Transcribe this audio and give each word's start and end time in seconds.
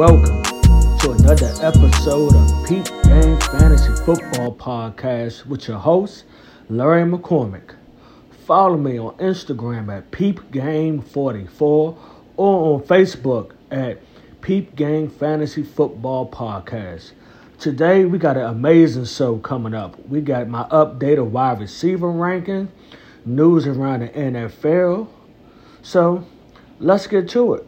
welcome 0.00 0.42
to 0.98 1.10
another 1.10 1.52
episode 1.60 2.34
of 2.34 2.66
Peep 2.66 2.86
Game 3.02 3.38
Fantasy 3.38 3.94
Football 4.02 4.54
Podcast 4.54 5.44
with 5.44 5.68
your 5.68 5.76
host, 5.76 6.24
Larry 6.70 7.02
McCormick. 7.02 7.74
Follow 8.46 8.78
me 8.78 8.98
on 8.98 9.14
Instagram 9.18 9.94
at 9.94 10.10
Peep 10.10 10.50
Game 10.52 11.02
44 11.02 11.98
or 12.38 12.74
on 12.74 12.80
Facebook 12.86 13.50
at 13.70 14.00
Peep 14.40 14.74
Game 14.74 15.10
Fantasy 15.10 15.62
Football 15.62 16.30
Podcast. 16.30 17.10
Today 17.58 18.06
we 18.06 18.16
got 18.16 18.38
an 18.38 18.44
amazing 18.46 19.04
show 19.04 19.36
coming 19.36 19.74
up. 19.74 19.98
We 20.08 20.22
got 20.22 20.48
my 20.48 20.62
updated 20.70 21.26
wide 21.26 21.60
receiver 21.60 22.10
ranking, 22.10 22.72
news 23.26 23.66
around 23.66 24.00
the 24.00 24.08
NFL. 24.08 25.08
So 25.82 26.24
let's 26.78 27.06
get 27.06 27.28
to 27.28 27.52
it. 27.52 27.66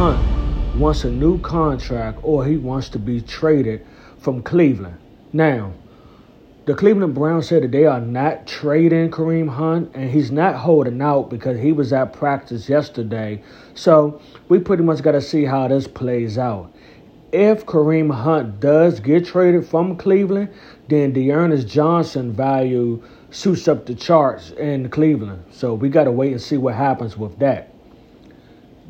Hunt 0.00 0.80
wants 0.80 1.04
a 1.04 1.10
new 1.10 1.38
contract 1.40 2.20
or 2.22 2.46
he 2.46 2.56
wants 2.56 2.88
to 2.88 2.98
be 2.98 3.20
traded 3.20 3.86
from 4.18 4.42
Cleveland. 4.42 4.96
Now, 5.34 5.74
the 6.64 6.72
Cleveland 6.72 7.14
Browns 7.14 7.48
said 7.48 7.64
that 7.64 7.72
they 7.72 7.84
are 7.84 8.00
not 8.00 8.46
trading 8.46 9.10
Kareem 9.10 9.50
Hunt 9.50 9.90
and 9.92 10.10
he's 10.10 10.30
not 10.30 10.54
holding 10.54 11.02
out 11.02 11.28
because 11.28 11.60
he 11.60 11.72
was 11.72 11.92
at 11.92 12.14
practice 12.14 12.66
yesterday. 12.66 13.42
So 13.74 14.22
we 14.48 14.58
pretty 14.58 14.84
much 14.84 15.02
got 15.02 15.12
to 15.12 15.20
see 15.20 15.44
how 15.44 15.68
this 15.68 15.86
plays 15.86 16.38
out. 16.38 16.72
If 17.30 17.66
Kareem 17.66 18.10
Hunt 18.10 18.58
does 18.58 19.00
get 19.00 19.26
traded 19.26 19.66
from 19.66 19.98
Cleveland, 19.98 20.48
then 20.88 21.12
D'Ernest 21.12 21.68
Johnson 21.68 22.32
value 22.32 23.02
suits 23.32 23.68
up 23.68 23.84
the 23.84 23.94
charts 23.94 24.52
in 24.52 24.88
Cleveland. 24.88 25.44
So 25.50 25.74
we 25.74 25.90
got 25.90 26.04
to 26.04 26.10
wait 26.10 26.32
and 26.32 26.40
see 26.40 26.56
what 26.56 26.74
happens 26.74 27.18
with 27.18 27.38
that. 27.40 27.69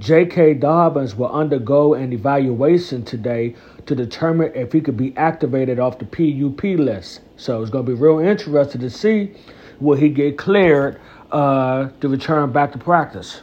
J.K. 0.01 0.55
Dobbins 0.55 1.15
will 1.15 1.31
undergo 1.31 1.93
an 1.93 2.15
evaluation 2.15 3.05
today 3.05 3.55
to 3.85 3.95
determine 3.95 4.51
if 4.55 4.73
he 4.73 4.81
could 4.81 4.97
be 4.97 5.15
activated 5.15 5.79
off 5.79 5.99
the 5.99 6.07
PUP 6.07 6.63
list. 6.81 7.21
So 7.37 7.61
it's 7.61 7.71
going 7.71 7.85
to 7.85 7.93
be 7.93 8.01
real 8.01 8.19
interesting 8.19 8.81
to 8.81 8.89
see 8.89 9.35
will 9.79 9.99
he 9.99 10.09
get 10.09 10.39
cleared 10.39 10.99
uh, 11.31 11.91
to 12.01 12.09
return 12.09 12.51
back 12.51 12.73
to 12.73 12.79
practice. 12.79 13.43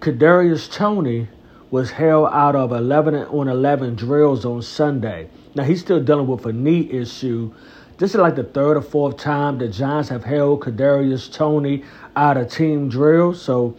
Kadarius 0.00 0.72
Toney 0.72 1.28
was 1.70 1.90
held 1.90 2.30
out 2.32 2.56
of 2.56 2.72
11 2.72 3.14
on 3.14 3.46
11 3.46 3.96
drills 3.96 4.46
on 4.46 4.62
Sunday. 4.62 5.28
Now 5.54 5.64
he's 5.64 5.80
still 5.82 6.02
dealing 6.02 6.28
with 6.28 6.46
a 6.46 6.52
knee 6.54 6.90
issue. 6.90 7.52
This 7.98 8.12
is 8.12 8.16
like 8.16 8.36
the 8.36 8.44
third 8.44 8.78
or 8.78 8.82
fourth 8.82 9.18
time 9.18 9.58
the 9.58 9.68
Giants 9.68 10.08
have 10.08 10.24
held 10.24 10.62
Kadarius 10.62 11.30
Toney 11.30 11.84
out 12.16 12.38
of 12.38 12.50
team 12.50 12.88
drills. 12.88 13.42
So 13.42 13.76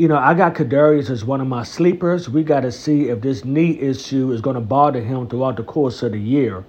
you 0.00 0.08
know, 0.08 0.16
I 0.16 0.32
got 0.32 0.54
Kadarius 0.54 1.10
as 1.10 1.26
one 1.26 1.42
of 1.42 1.46
my 1.46 1.62
sleepers. 1.62 2.26
We 2.26 2.42
got 2.42 2.60
to 2.60 2.72
see 2.72 3.10
if 3.10 3.20
this 3.20 3.44
knee 3.44 3.78
issue 3.78 4.32
is 4.32 4.40
going 4.40 4.54
to 4.54 4.60
bother 4.62 5.02
him 5.02 5.28
throughout 5.28 5.58
the 5.58 5.62
course 5.62 6.02
of 6.02 6.12
the 6.12 6.18
year. 6.18 6.64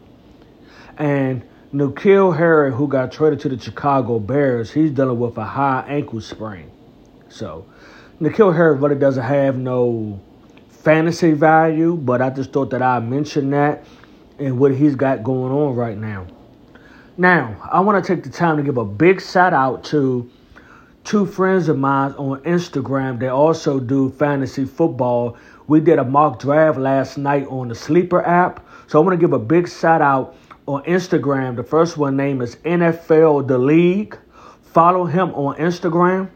And 0.97 1.41
N'Keal 1.73 2.35
Harry, 2.35 2.73
who 2.73 2.89
got 2.89 3.09
traded 3.13 3.39
to 3.39 3.47
the 3.47 3.57
Chicago 3.57 4.19
Bears, 4.19 4.69
he's 4.69 4.91
dealing 4.91 5.17
with 5.17 5.37
a 5.37 5.45
high 5.45 5.85
ankle 5.87 6.19
sprain. 6.19 6.69
So, 7.29 7.65
N'Keal 8.19 8.53
Harry 8.53 8.75
really 8.75 8.95
doesn't 8.95 9.23
have 9.23 9.57
no 9.57 10.19
fantasy 10.67 11.31
value, 11.31 11.95
but 11.95 12.21
I 12.21 12.31
just 12.31 12.51
thought 12.51 12.69
that 12.71 12.81
I'd 12.81 13.09
mention 13.09 13.51
that 13.51 13.85
and 14.39 14.59
what 14.59 14.75
he's 14.75 14.95
got 14.95 15.23
going 15.23 15.53
on 15.53 15.73
right 15.73 15.97
now. 15.97 16.27
Now, 17.15 17.55
I 17.71 17.79
want 17.79 18.03
to 18.03 18.13
take 18.13 18.25
the 18.25 18.29
time 18.29 18.57
to 18.57 18.63
give 18.63 18.75
a 18.75 18.83
big 18.83 19.21
shout 19.21 19.53
out 19.53 19.85
to 19.85 20.29
two 21.03 21.25
friends 21.25 21.67
of 21.67 21.77
mine 21.77 22.13
on 22.13 22.41
Instagram. 22.41 23.19
They 23.19 23.27
also 23.27 23.79
do 23.79 24.09
fantasy 24.11 24.65
football. 24.65 25.37
We 25.67 25.79
did 25.79 25.99
a 25.99 26.03
mock 26.03 26.39
draft 26.39 26.77
last 26.77 27.17
night 27.17 27.47
on 27.47 27.69
the 27.69 27.75
Sleeper 27.75 28.25
app. 28.25 28.65
So 28.87 28.99
I 28.99 29.05
want 29.05 29.19
to 29.19 29.23
give 29.25 29.33
a 29.33 29.39
big 29.39 29.69
shout 29.69 30.01
out 30.01 30.35
on 30.67 30.83
Instagram. 30.83 31.55
The 31.55 31.63
first 31.63 31.97
one 31.97 32.15
name 32.15 32.41
is 32.41 32.57
NFL 32.57 33.47
The 33.47 33.57
League. 33.57 34.17
Follow 34.61 35.05
him 35.05 35.33
on 35.33 35.55
Instagram. 35.57 36.29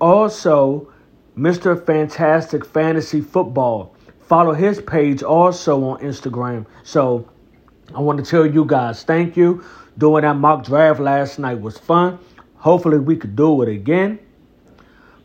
Also, 0.00 0.92
Mr. 1.36 1.84
Fantastic 1.84 2.64
Fantasy 2.64 3.20
Football. 3.20 3.94
Follow 4.20 4.52
his 4.52 4.80
page 4.80 5.22
also 5.22 5.82
on 5.84 6.00
Instagram. 6.00 6.66
So 6.84 7.28
I 7.94 8.00
want 8.00 8.22
to 8.22 8.30
tell 8.30 8.46
you 8.46 8.64
guys 8.64 9.02
thank 9.02 9.36
you. 9.36 9.64
Doing 9.98 10.22
that 10.22 10.36
mock 10.36 10.64
draft 10.64 11.00
last 11.00 11.38
night 11.38 11.60
was 11.60 11.76
fun. 11.76 12.18
Hopefully, 12.62 12.98
we 12.98 13.16
could 13.16 13.34
do 13.34 13.60
it 13.62 13.68
again. 13.68 14.20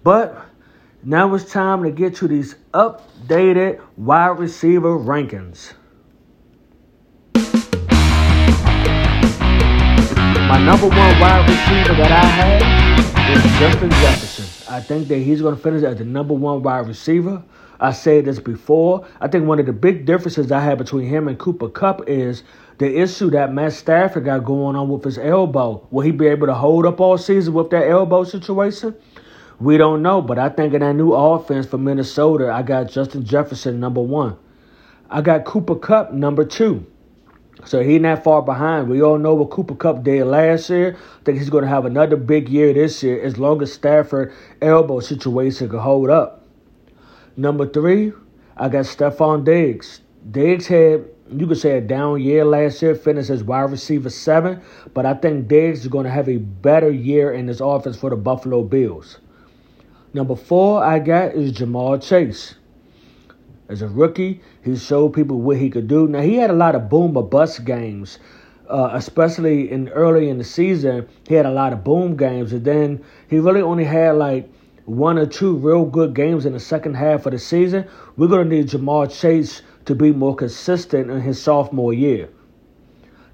But 0.03 0.44
now 1.03 1.36
it's 1.36 1.52
time 1.52 1.84
to 1.84 1.92
get 1.92 2.16
to 2.16 2.28
these 2.28 2.56
updated 2.74 3.80
wide 3.96 4.40
receiver 4.40 4.98
rankings. 4.98 5.74
My 10.47 10.59
number 10.66 10.88
one 10.88 11.20
wide 11.20 11.47
receiver 11.47 11.94
that 12.02 12.12
I 12.12 12.26
have 12.26 13.38
is 13.38 13.44
Justin 13.59 13.92
Jefferson. 13.92 14.74
I 14.74 14.81
think 14.81 15.08
that 15.09 15.20
he's 15.20 15.40
going 15.40 15.56
to 15.56 15.62
finish 15.62 15.84
as 15.84 16.00
the 16.00 16.06
number 16.06 16.34
one 16.34 16.64
wide 16.64 16.88
receiver. 16.88 17.44
I 17.80 17.92
said 17.92 18.26
this 18.26 18.40
before. 18.40 19.06
I 19.22 19.28
think 19.28 19.46
one 19.46 19.59
of 19.59 19.68
the 19.68 19.74
big 19.74 20.08
differences 20.08 20.52
I 20.52 20.62
have 20.62 20.80
between 20.80 21.08
him 21.08 21.28
and 21.28 21.38
Cooper 21.38 21.70
Kupp 21.70 22.09
is 22.09 22.42
the 22.78 23.00
issue 23.02 23.30
that 23.32 23.54
Matt 23.54 23.74
Stafford 23.74 24.26
got 24.26 24.46
going 24.46 24.76
on 24.76 24.90
with 24.90 25.04
his 25.04 25.18
elbow. 25.18 25.88
Will 25.90 26.04
he 26.04 26.12
be 26.12 26.28
able 26.28 26.48
to 26.48 26.54
hold 26.54 26.86
up 26.86 27.00
all 27.00 27.18
season 27.18 27.54
with 27.54 27.72
that 27.72 27.88
elbow 27.88 28.24
situation? 28.24 28.96
We 29.60 29.78
don't 29.78 30.04
know, 30.04 30.22
but 30.22 30.38
I 30.38 30.50
think 30.50 30.74
in 30.74 30.82
that 30.82 30.94
new 30.94 31.14
offense 31.14 31.66
for 31.66 31.80
Minnesota, 31.80 32.52
I 32.52 32.62
got 32.62 32.92
Justin 32.92 33.26
Jefferson 33.26 33.80
number 33.80 34.02
one. 34.02 34.38
I 35.10 35.22
got 35.22 35.46
Cooper 35.46 35.76
Kupp 35.76 36.14
number 36.14 36.46
two. 36.46 36.86
So 37.66 37.82
he 37.82 37.98
not 37.98 38.24
far 38.24 38.44
behind. 38.44 38.88
We 38.88 39.02
all 39.02 39.18
know 39.18 39.34
what 39.34 39.50
Cooper 39.50 39.74
Kupp 39.74 40.04
did 40.04 40.26
last 40.26 40.70
year. 40.70 40.96
I 40.96 41.24
think 41.24 41.40
he's 41.40 41.50
going 41.50 41.64
to 41.64 41.70
have 41.70 41.86
another 41.86 42.16
big 42.16 42.50
year 42.50 42.72
this 42.72 43.02
year 43.02 43.20
as 43.20 43.40
long 43.40 43.64
as 43.64 43.74
Stafford 43.74 44.32
elbow 44.62 45.00
situation 45.00 45.70
can 45.70 45.80
hold 45.80 46.12
up. 46.12 46.46
Number 47.36 47.68
three, 47.68 48.14
I 48.56 48.70
got 48.70 48.86
Stefon 48.86 49.44
Diggs. 49.44 50.02
Diggs 50.30 50.68
had 50.68 51.06
you 51.32 51.48
could 51.48 51.58
say 51.58 51.78
a 51.78 51.82
down 51.82 52.22
year 52.22 52.46
last 52.46 52.82
year, 52.82 52.96
finished 52.96 53.30
as 53.30 53.44
wide 53.44 53.72
receiver 53.72 54.10
seven, 54.10 54.62
but 54.94 55.06
I 55.06 55.14
think 55.14 55.48
Diggs 55.48 55.82
is 55.82 55.88
going 55.88 56.06
to 56.06 56.12
have 56.12 56.30
a 56.30 56.38
better 56.38 56.92
year 56.92 57.32
in 57.32 57.46
this 57.46 57.60
offense 57.60 57.98
for 57.98 58.10
the 58.10 58.16
Buffalo 58.16 58.64
Bills. 58.64 59.20
Number 60.14 60.36
four, 60.36 60.84
I 60.84 61.00
got 61.00 61.34
is 61.34 61.52
Jamal 61.52 62.00
Chase. 62.00 62.56
As 63.70 63.82
a 63.82 63.88
rookie, 63.88 64.42
he 64.64 64.78
showed 64.78 65.10
people 65.10 65.42
what 65.42 65.58
he 65.58 65.70
could 65.70 65.88
do. 65.88 66.08
Now 66.08 66.22
he 66.22 66.36
had 66.36 66.50
a 66.50 66.54
lot 66.54 66.76
of 66.76 66.90
boom 66.90 67.18
or 67.18 67.28
bust 67.28 67.66
games, 67.66 68.18
uh, 68.70 68.92
especially 68.94 69.70
in 69.70 69.90
early 69.90 70.30
in 70.30 70.38
the 70.38 70.44
season. 70.46 71.08
He 71.28 71.36
had 71.36 71.46
a 71.46 71.52
lot 71.52 71.74
of 71.74 71.84
boom 71.84 72.16
games, 72.16 72.54
and 72.54 72.64
then 72.64 73.04
he 73.30 73.40
really 73.40 73.62
only 73.62 73.84
had 73.84 74.16
like 74.16 74.50
one 74.86 75.18
or 75.18 75.26
two 75.26 75.58
real 75.58 75.84
good 75.84 76.14
games 76.14 76.46
in 76.46 76.54
the 76.54 76.59
second 76.62 76.94
half 76.94 77.26
of 77.26 77.34
the 77.34 77.40
season. 77.40 77.86
We're 78.16 78.28
gonna 78.28 78.46
need 78.46 78.70
Jamal 78.70 79.08
Chase 79.08 79.62
to 79.88 79.96
be 79.96 80.12
more 80.12 80.36
consistent 80.36 81.09
in 81.09 81.22
his 81.22 81.42
sophomore 81.42 81.94
year. 81.94 82.30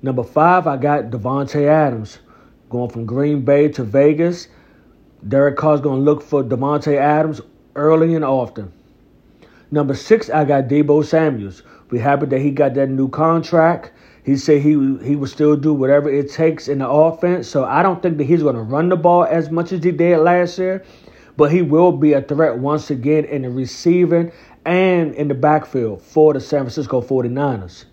Number 0.02 0.24
five, 0.24 0.68
I 0.68 0.78
got 0.78 1.10
Davante 1.10 1.68
Adams 1.68 2.20
going 2.70 2.90
from 2.90 3.06
Green 3.06 3.42
Bay 3.42 3.70
to 3.70 3.84
Vegas. 3.84 4.48
Derek 5.28 5.58
Carr's 5.58 5.82
going 5.82 6.00
to 6.00 6.04
look 6.04 6.22
for 6.22 6.44
Davante 6.44 6.96
Adams 6.96 7.42
early 7.76 8.14
and 8.14 8.24
often. 8.24 8.72
Number 9.72 9.96
six, 9.96 10.30
I 10.30 10.46
got 10.46 10.68
Deebo 10.68 11.04
Samuels. 11.04 11.64
We 11.90 12.00
happy 12.00 12.28
that 12.28 12.40
he 12.40 12.52
got 12.52 12.76
that 12.76 12.90
new 12.90 13.10
contract. 13.10 13.92
He 14.24 14.38
said 14.38 14.62
he 14.62 14.72
he 15.04 15.16
will 15.16 15.28
still 15.28 15.56
do 15.56 15.74
whatever 15.74 16.10
it 16.10 16.32
takes 16.32 16.68
in 16.68 16.80
the 16.80 16.90
offense. 16.90 17.48
So 17.48 17.66
I 17.66 17.82
don't 17.82 18.02
think 18.02 18.18
that 18.18 18.26
he's 18.26 18.44
going 18.44 18.56
to 18.56 18.62
run 18.62 18.90
the 18.90 18.96
ball 18.96 19.26
as 19.26 19.50
much 19.50 19.72
as 19.72 19.84
he 19.84 19.92
did 19.92 20.20
last 20.20 20.60
year, 20.60 20.84
but 21.36 21.52
he 21.52 21.62
will 21.62 21.92
be 21.92 22.14
a 22.14 22.22
threat 22.22 22.60
once 22.60 22.92
again 22.92 23.26
in 23.26 23.42
the 23.42 23.50
receiving 23.50 24.32
and 24.66 25.14
in 25.16 25.28
the 25.28 25.34
backfield 25.34 26.02
for 26.02 26.34
the 26.34 26.40
San 26.40 26.62
Francisco 26.62 27.02
49ers. 27.02 27.86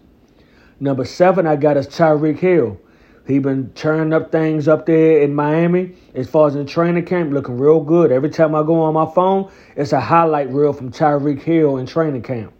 Number 0.78 1.04
seven, 1.04 1.46
I 1.46 1.56
got 1.56 1.76
is 1.76 1.86
Tyreek 1.86 2.38
Hill. 2.38 2.80
He 3.26 3.38
been 3.38 3.70
turning 3.74 4.12
up 4.12 4.32
things 4.32 4.66
up 4.66 4.86
there 4.86 5.20
in 5.20 5.34
Miami 5.34 5.94
as 6.14 6.28
far 6.28 6.48
as 6.48 6.56
in 6.56 6.66
training 6.66 7.04
camp, 7.04 7.32
looking 7.32 7.58
real 7.58 7.80
good. 7.80 8.10
Every 8.10 8.30
time 8.30 8.54
I 8.54 8.62
go 8.62 8.80
on 8.80 8.94
my 8.94 9.06
phone, 9.14 9.50
it's 9.76 9.92
a 9.92 10.00
highlight 10.00 10.50
reel 10.50 10.72
from 10.72 10.90
Tyreek 10.90 11.40
Hill 11.42 11.76
in 11.76 11.86
training 11.86 12.22
camp. 12.22 12.52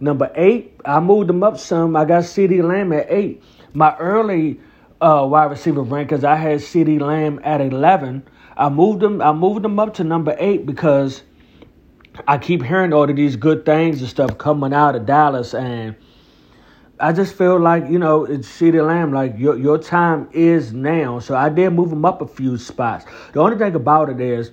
Number 0.00 0.32
eight, 0.34 0.80
I 0.84 0.98
moved 1.00 1.30
him 1.30 1.42
up 1.42 1.58
some. 1.58 1.94
I 1.94 2.04
got 2.04 2.24
CeeDee 2.24 2.62
Lamb 2.62 2.92
at 2.92 3.06
eight. 3.10 3.42
My 3.74 3.96
early 3.96 4.60
uh, 5.00 5.26
wide 5.30 5.50
receiver 5.50 5.84
rankings, 5.84 6.24
I 6.24 6.36
had 6.36 6.60
CeeDee 6.60 7.00
Lamb 7.00 7.40
at 7.44 7.60
eleven. 7.60 8.24
I 8.56 8.68
moved 8.70 9.02
him. 9.02 9.22
I 9.22 9.32
moved 9.32 9.64
him 9.64 9.78
up 9.78 9.94
to 9.94 10.04
number 10.04 10.34
eight 10.38 10.66
because 10.66 11.22
I 12.28 12.38
keep 12.38 12.62
hearing 12.62 12.92
all 12.92 13.08
of 13.08 13.16
these 13.16 13.36
good 13.36 13.64
things 13.64 14.00
and 14.00 14.08
stuff 14.08 14.38
coming 14.38 14.72
out 14.72 14.94
of 14.94 15.04
Dallas, 15.04 15.52
and 15.52 15.96
I 17.00 17.12
just 17.12 17.34
feel 17.34 17.58
like 17.58 17.90
you 17.90 17.98
know 17.98 18.24
it's 18.24 18.48
CeeDee 18.48 18.86
Lamb. 18.86 19.12
Like 19.12 19.34
your 19.36 19.58
your 19.58 19.78
time 19.78 20.28
is 20.32 20.72
now. 20.72 21.18
So 21.18 21.34
I 21.34 21.48
did 21.48 21.70
move 21.70 21.90
him 21.90 22.04
up 22.04 22.22
a 22.22 22.26
few 22.26 22.56
spots. 22.56 23.04
The 23.32 23.40
only 23.40 23.58
thing 23.58 23.74
about 23.74 24.10
it 24.10 24.20
is, 24.20 24.52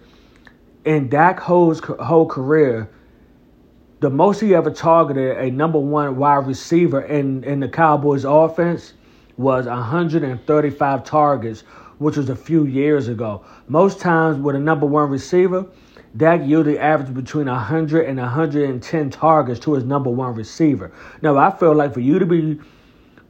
in 0.85 1.07
Dak 1.09 1.39
whole 1.39 1.73
whole 1.75 2.25
career, 2.25 2.89
the 3.99 4.09
most 4.09 4.39
he 4.39 4.55
ever 4.55 4.71
targeted 4.71 5.37
a 5.37 5.51
number 5.51 5.79
one 5.79 6.17
wide 6.17 6.47
receiver 6.47 7.01
in 7.01 7.43
in 7.43 7.59
the 7.59 7.69
Cowboys 7.69 8.25
offense 8.25 8.93
was 9.37 9.67
135 9.67 11.03
targets, 11.03 11.61
which 11.99 12.17
was 12.17 12.29
a 12.29 12.35
few 12.35 12.65
years 12.65 13.07
ago. 13.07 13.43
Most 13.67 13.99
times 13.99 14.39
with 14.39 14.55
a 14.55 14.59
number 14.59 14.87
one 14.87 15.09
receiver, 15.09 15.67
Dak 16.15 16.41
yielded 16.45 16.77
average 16.77 17.13
between 17.13 17.45
100 17.45 18.05
and 18.05 18.19
110 18.19 19.09
targets 19.09 19.59
to 19.61 19.73
his 19.73 19.83
number 19.85 20.09
one 20.09 20.35
receiver. 20.35 20.91
Now, 21.21 21.37
I 21.37 21.51
feel 21.51 21.73
like 21.73 21.93
for 21.93 22.01
you 22.01 22.19
to 22.19 22.25
be 22.25 22.59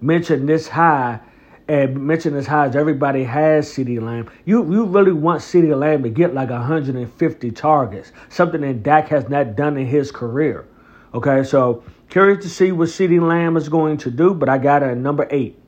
mentioned 0.02 0.50
this 0.50 0.68
high 0.68 1.20
and 1.68 1.96
mentioned 2.06 2.36
as 2.36 2.48
high 2.48 2.66
as 2.66 2.76
everybody 2.76 3.24
has 3.24 3.70
CeeDee 3.70 4.02
Lamb, 4.02 4.30
you, 4.46 4.64
you 4.74 4.86
really 4.86 5.12
want 5.12 5.42
CeeDee 5.42 5.78
Lamb 5.78 6.02
to 6.04 6.10
get 6.10 6.34
like 6.34 6.50
150 6.50 7.52
targets, 7.52 8.12
something 8.30 8.62
that 8.62 8.82
Dak 8.82 9.10
has 9.10 9.30
not 9.30 9.56
done 9.56 9.78
in 9.78 9.86
his 9.86 10.12
career. 10.12 10.66
Okay, 11.14 11.44
so 11.44 11.84
curious 12.10 12.44
to 12.44 12.50
see 12.50 12.72
what 12.72 12.90
CeeDee 12.90 13.22
Lamb 13.22 13.58
is 13.58 13.70
going 13.70 13.98
to 13.98 14.10
do, 14.10 14.34
but 14.34 14.50
I 14.50 14.58
got 14.58 14.82
at 14.82 14.98
number 14.98 15.28
eight. 15.30 15.60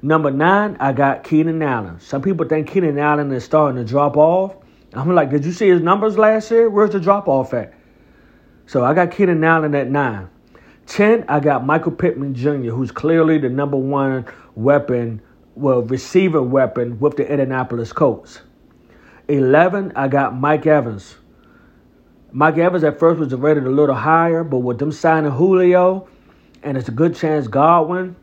Number 0.00 0.30
nine, 0.30 0.78
I 0.80 0.94
got 0.94 1.24
Keenan 1.24 1.62
Allen. 1.62 2.00
Some 2.00 2.22
people 2.22 2.48
think 2.48 2.68
Keenan 2.70 2.98
Allen 2.98 3.30
is 3.32 3.44
starting 3.44 3.84
to 3.84 3.88
drop 3.88 4.16
off. 4.16 4.56
I'm 4.92 5.14
like, 5.14 5.30
did 5.30 5.44
you 5.44 5.52
see 5.52 5.68
his 5.68 5.80
numbers 5.80 6.18
last 6.18 6.50
year? 6.50 6.68
Where's 6.68 6.90
the 6.90 7.00
drop 7.00 7.28
off 7.28 7.54
at? 7.54 7.72
So 8.66 8.84
I 8.84 8.94
got 8.94 9.12
Keenan 9.12 9.42
Allen 9.44 9.74
at 9.74 9.88
nine. 9.90 10.28
10, 10.86 11.24
I 11.28 11.38
got 11.38 11.64
Michael 11.64 11.92
Pittman 11.92 12.34
Jr., 12.34 12.70
who's 12.70 12.90
clearly 12.90 13.38
the 13.38 13.48
number 13.48 13.76
one 13.76 14.26
weapon, 14.56 15.22
well, 15.54 15.82
receiver 15.82 16.42
weapon 16.42 16.98
with 16.98 17.16
the 17.16 17.30
Indianapolis 17.30 17.92
Colts. 17.92 18.40
11, 19.28 19.92
I 19.94 20.08
got 20.08 20.34
Mike 20.36 20.66
Evans. 20.66 21.16
Mike 22.32 22.58
Evans 22.58 22.82
at 22.82 22.98
first 22.98 23.20
was 23.20 23.32
rated 23.34 23.66
a 23.66 23.70
little 23.70 23.94
higher, 23.94 24.42
but 24.42 24.58
with 24.58 24.80
them 24.80 24.90
signing 24.90 25.30
Julio, 25.30 26.08
and 26.64 26.76
it's 26.76 26.88
a 26.88 26.92
good 26.92 27.14
chance 27.14 27.46
Godwin 27.46 28.16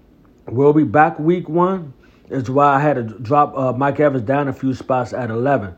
will 0.47 0.73
be 0.73 0.83
back 0.83 1.17
week 1.19 1.47
one, 1.47 1.93
is 2.29 2.49
why 2.49 2.75
I 2.75 2.79
had 2.81 2.95
to 2.95 3.03
drop 3.03 3.57
uh, 3.57 3.71
Mike 3.71 4.01
Evans 4.01 4.23
down 4.23 4.49
a 4.49 4.53
few 4.53 4.73
spots 4.73 5.13
at 5.13 5.29
11. 5.29 5.73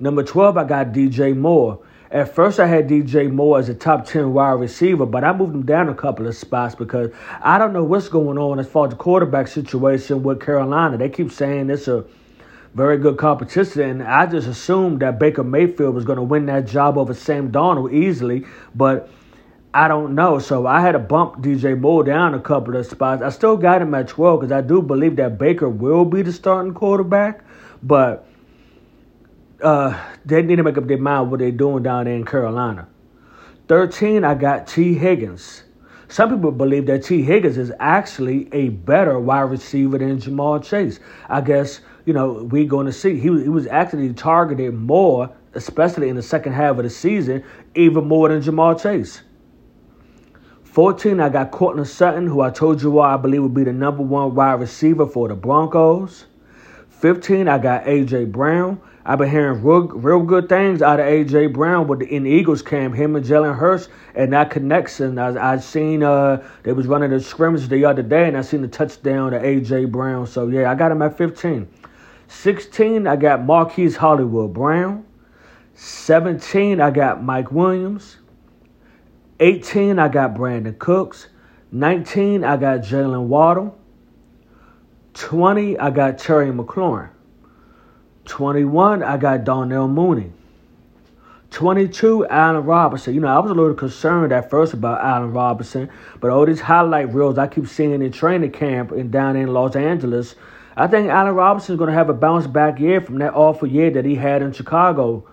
Number 0.00 0.22
12, 0.22 0.56
I 0.56 0.64
got 0.64 0.92
DJ 0.92 1.36
Moore. 1.36 1.80
At 2.10 2.34
first, 2.34 2.60
I 2.60 2.66
had 2.66 2.88
DJ 2.88 3.32
Moore 3.32 3.58
as 3.58 3.70
a 3.70 3.74
top 3.74 4.04
10 4.04 4.34
wide 4.34 4.52
receiver, 4.52 5.06
but 5.06 5.24
I 5.24 5.32
moved 5.32 5.54
him 5.54 5.64
down 5.64 5.88
a 5.88 5.94
couple 5.94 6.26
of 6.26 6.36
spots 6.36 6.74
because 6.74 7.10
I 7.40 7.56
don't 7.56 7.72
know 7.72 7.84
what's 7.84 8.08
going 8.08 8.36
on 8.36 8.58
as 8.58 8.68
far 8.68 8.84
as 8.84 8.90
the 8.90 8.96
quarterback 8.96 9.48
situation 9.48 10.22
with 10.22 10.40
Carolina. 10.40 10.98
They 10.98 11.08
keep 11.08 11.32
saying 11.32 11.70
it's 11.70 11.88
a 11.88 12.04
very 12.74 12.98
good 12.98 13.16
competition, 13.16 13.80
and 13.80 14.02
I 14.02 14.26
just 14.26 14.46
assumed 14.46 15.00
that 15.00 15.18
Baker 15.18 15.42
Mayfield 15.42 15.94
was 15.94 16.04
going 16.04 16.16
to 16.16 16.22
win 16.22 16.46
that 16.46 16.66
job 16.66 16.98
over 16.98 17.14
Sam 17.14 17.50
Darnold 17.50 17.92
easily, 17.94 18.44
but 18.74 19.08
I 19.74 19.88
don't 19.88 20.14
know. 20.14 20.38
So 20.38 20.66
I 20.66 20.80
had 20.82 20.92
to 20.92 20.98
bump 20.98 21.36
DJ 21.36 21.78
Moore 21.78 22.04
down 22.04 22.34
a 22.34 22.40
couple 22.40 22.76
of 22.76 22.84
spots. 22.84 23.22
I 23.22 23.30
still 23.30 23.56
got 23.56 23.80
him 23.80 23.94
at 23.94 24.08
12 24.08 24.40
because 24.40 24.52
I 24.52 24.60
do 24.60 24.82
believe 24.82 25.16
that 25.16 25.38
Baker 25.38 25.68
will 25.68 26.04
be 26.04 26.20
the 26.20 26.32
starting 26.32 26.74
quarterback, 26.74 27.42
but 27.82 28.26
uh, 29.62 29.98
they 30.24 30.42
need 30.42 30.56
to 30.56 30.62
make 30.62 30.76
up 30.76 30.86
their 30.86 30.98
mind 30.98 31.30
what 31.30 31.40
they're 31.40 31.50
doing 31.50 31.82
down 31.82 32.04
there 32.04 32.14
in 32.14 32.24
Carolina. 32.24 32.88
13, 33.68 34.24
I 34.24 34.34
got 34.34 34.66
Tee 34.66 34.94
Higgins. 34.94 35.62
Some 36.08 36.34
people 36.34 36.52
believe 36.52 36.86
that 36.86 37.04
Tee 37.04 37.22
Higgins 37.22 37.56
is 37.56 37.72
actually 37.80 38.52
a 38.52 38.68
better 38.68 39.18
wide 39.18 39.50
receiver 39.50 39.96
than 39.96 40.20
Jamal 40.20 40.60
Chase. 40.60 41.00
I 41.28 41.40
guess, 41.40 41.80
you 42.04 42.12
know, 42.12 42.46
we're 42.50 42.66
going 42.66 42.86
to 42.86 42.92
see. 42.92 43.14
He, 43.14 43.28
he 43.42 43.48
was 43.48 43.66
actually 43.68 44.12
targeted 44.12 44.74
more, 44.74 45.34
especially 45.54 46.10
in 46.10 46.16
the 46.16 46.22
second 46.22 46.52
half 46.52 46.76
of 46.76 46.82
the 46.84 46.90
season, 46.90 47.42
even 47.74 48.06
more 48.08 48.28
than 48.28 48.42
Jamal 48.42 48.78
Chase. 48.78 49.22
14, 50.64 51.20
I 51.20 51.28
got 51.28 51.50
Courtland 51.50 51.88
Sutton, 51.88 52.26
who 52.26 52.40
I 52.40 52.50
told 52.50 52.82
you 52.82 52.90
why 52.90 53.14
I 53.14 53.16
believe 53.16 53.42
would 53.42 53.54
be 53.54 53.64
the 53.64 53.72
number 53.72 54.02
one 54.02 54.34
wide 54.34 54.60
receiver 54.60 55.06
for 55.06 55.28
the 55.28 55.34
Broncos. 55.34 56.26
15, 56.88 57.48
I 57.48 57.58
got 57.58 57.86
A.J. 57.86 58.26
Brown. 58.26 58.80
I've 59.04 59.18
been 59.18 59.30
hearing 59.30 59.62
real, 59.64 59.88
real 59.88 60.20
good 60.22 60.48
things 60.48 60.80
out 60.80 61.00
of 61.00 61.06
AJ 61.06 61.52
Brown 61.52 61.88
with 61.88 62.00
the, 62.00 62.06
in 62.06 62.22
the 62.22 62.30
Eagles 62.30 62.62
camp. 62.62 62.94
Him 62.94 63.16
and 63.16 63.24
Jalen 63.24 63.56
Hurts 63.56 63.88
and 64.14 64.32
that 64.32 64.50
connection. 64.50 65.18
I 65.18 65.54
I 65.54 65.56
seen 65.58 66.02
uh 66.04 66.42
they 66.62 66.72
was 66.72 66.86
running 66.86 67.10
the 67.10 67.20
scrimmage 67.20 67.68
the 67.68 67.84
other 67.84 68.02
day 68.02 68.28
and 68.28 68.36
I 68.36 68.42
seen 68.42 68.62
the 68.62 68.68
touchdown 68.68 69.32
to 69.32 69.40
AJ 69.40 69.90
Brown. 69.90 70.26
So 70.26 70.46
yeah, 70.46 70.70
I 70.70 70.74
got 70.76 70.92
him 70.92 71.02
at 71.02 71.18
15. 71.18 71.68
16, 72.28 73.06
I 73.06 73.16
got 73.16 73.44
Marquise 73.44 73.96
Hollywood 73.96 74.54
Brown. 74.54 75.04
17, 75.74 76.80
I 76.80 76.90
got 76.90 77.22
Mike 77.22 77.52
Williams. 77.52 78.16
18, 79.40 79.98
I 79.98 80.08
got 80.08 80.34
Brandin 80.34 80.78
Cooks. 80.78 81.28
19, 81.72 82.44
I 82.44 82.56
got 82.56 82.80
Jaylen 82.80 83.24
Waddle. 83.26 83.78
20, 85.14 85.78
I 85.78 85.90
got 85.90 86.18
Terry 86.18 86.50
McLaurin. 86.50 87.11
21, 88.24 89.02
I 89.02 89.16
got 89.16 89.44
Darnell 89.44 89.88
Mooney. 89.88 90.32
22, 91.50 92.26
Allen 92.28 92.64
Robinson. 92.64 93.14
You 93.14 93.20
know, 93.20 93.28
I 93.28 93.38
was 93.38 93.50
a 93.50 93.54
little 93.54 93.74
concerned 93.74 94.32
at 94.32 94.48
first 94.48 94.72
about 94.72 95.04
Allen 95.04 95.32
Robinson, 95.32 95.90
but 96.18 96.30
all 96.30 96.46
these 96.46 96.60
highlight 96.60 97.12
reels 97.12 97.36
I 97.36 97.46
keep 97.46 97.66
seeing 97.66 98.00
in 98.00 98.10
training 98.10 98.52
camp 98.52 98.90
and 98.90 99.10
down 99.10 99.36
in 99.36 99.48
Los 99.48 99.76
Angeles, 99.76 100.34
I 100.76 100.86
think 100.86 101.10
Allen 101.10 101.34
Robinson 101.34 101.74
is 101.74 101.78
going 101.78 101.90
to 101.90 101.94
have 101.94 102.08
a 102.08 102.14
bounce 102.14 102.46
back 102.46 102.80
year 102.80 103.02
from 103.02 103.18
that 103.18 103.34
awful 103.34 103.68
year 103.68 103.90
that 103.90 104.06
he 104.06 104.14
had 104.14 104.40
in 104.40 104.52
Chicago. 104.52 105.28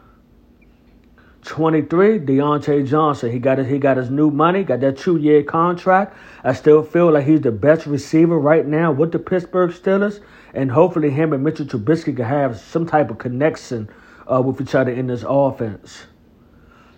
23, 1.45 2.19
Diontae 2.19 2.85
Johnson. 2.85 3.31
He 3.31 3.39
got 3.39 3.57
his, 3.57 3.67
he 3.67 3.79
got 3.79 3.95
his 3.95 4.09
new 4.09 4.29
money, 4.29 4.65
got 4.65 4.81
that 4.81 4.97
two 4.97 5.15
year 5.15 5.41
contract. 5.41 6.17
I 6.43 6.51
still 6.51 6.83
feel 6.83 7.13
like 7.13 7.25
he's 7.25 7.41
the 7.41 7.51
best 7.53 7.85
receiver 7.85 8.37
right 8.37 8.65
now 8.65 8.91
with 8.91 9.13
the 9.13 9.19
Pittsburgh 9.19 9.71
Steelers 9.71 10.19
and 10.53 10.71
hopefully 10.71 11.09
him 11.09 11.33
and 11.33 11.43
Mitchell 11.43 11.65
Trubisky 11.65 12.15
can 12.15 12.25
have 12.25 12.59
some 12.59 12.85
type 12.85 13.09
of 13.11 13.17
connection 13.17 13.89
uh, 14.31 14.41
with 14.41 14.61
each 14.61 14.75
other 14.75 14.91
in 14.91 15.07
this 15.07 15.23
offense. 15.27 16.03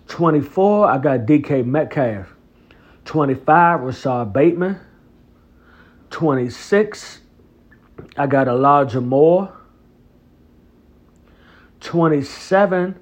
24, 0.08 0.90
I 0.90 0.98
got 0.98 1.20
DK 1.20 1.64
Metcalf. 1.64 2.34
25, 3.04 3.80
Rashod 3.80 4.32
Bateman. 4.32 4.78
26, 6.10 7.20
I 8.16 8.26
got 8.26 8.48
Elijah 8.48 9.00
Moore. 9.00 9.56
27, 11.80 12.98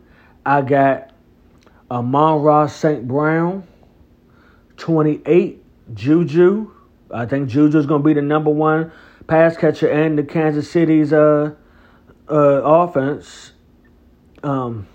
I 0.46 0.62
got 0.62 1.10
Amon-Ra 1.90 2.66
St. 2.66 3.06
Brown. 3.06 3.66
28, 4.76 5.62
Juju. 5.94 6.70
I 7.12 7.26
think 7.26 7.48
Juju 7.48 7.78
is 7.78 7.86
going 7.86 8.02
to 8.02 8.06
be 8.06 8.14
the 8.14 8.22
number 8.22 8.50
one 8.50 8.92
pass 9.30 9.56
catcher 9.56 9.88
and 9.88 10.18
the 10.18 10.24
Kansas 10.24 10.68
City's 10.68 11.12
uh, 11.12 11.54
uh, 12.28 12.34
offense. 12.34 13.52
Um, 14.42 14.88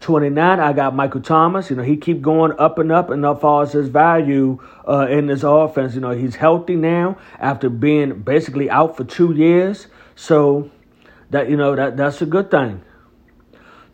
29, 0.00 0.58
I 0.58 0.72
got 0.72 0.96
Michael 0.96 1.20
Thomas. 1.20 1.70
You 1.70 1.76
know, 1.76 1.84
he 1.84 1.96
keep 1.96 2.20
going 2.20 2.52
up 2.58 2.78
and 2.78 2.90
up 2.90 3.08
and 3.08 3.24
up 3.24 3.40
far 3.40 3.62
as 3.62 3.70
his 3.70 3.88
value 3.88 4.58
uh, 4.86 5.06
in 5.08 5.28
this 5.28 5.44
offense. 5.44 5.94
You 5.94 6.00
know, 6.00 6.10
he's 6.10 6.34
healthy 6.34 6.74
now 6.74 7.16
after 7.38 7.70
being 7.70 8.22
basically 8.22 8.68
out 8.68 8.96
for 8.96 9.04
two 9.04 9.32
years. 9.32 9.86
So 10.16 10.68
that 11.30 11.48
you 11.48 11.56
know 11.56 11.76
that 11.76 11.96
that's 11.96 12.20
a 12.20 12.26
good 12.26 12.50
thing. 12.50 12.82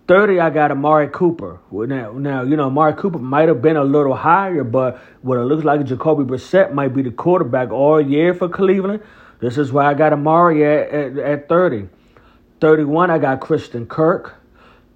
30, 0.08 0.40
I 0.40 0.48
got 0.48 0.70
Amari 0.70 1.08
Cooper. 1.08 1.60
Now, 1.70 2.12
now 2.12 2.42
you 2.42 2.56
know, 2.56 2.68
Amari 2.68 2.94
Cooper 2.94 3.18
might 3.18 3.48
have 3.48 3.60
been 3.60 3.76
a 3.76 3.84
little 3.84 4.14
higher, 4.14 4.64
but 4.64 4.98
what 5.20 5.36
it 5.36 5.42
looks 5.42 5.64
like 5.64 5.84
Jacoby 5.84 6.24
Brissett 6.24 6.72
might 6.72 6.94
be 6.94 7.02
the 7.02 7.10
quarterback 7.10 7.70
all 7.70 8.00
year 8.00 8.32
for 8.32 8.48
Cleveland. 8.48 9.02
This 9.40 9.58
is 9.58 9.72
why 9.72 9.86
I 9.86 9.94
got 9.94 10.12
Amari 10.12 10.64
at, 10.64 10.88
at, 10.90 11.18
at 11.18 11.48
30. 11.48 11.88
31, 12.60 13.10
I 13.10 13.18
got 13.18 13.40
Christian 13.40 13.86
Kirk. 13.86 14.34